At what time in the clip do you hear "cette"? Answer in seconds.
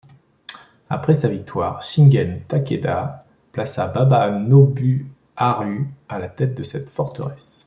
6.63-6.89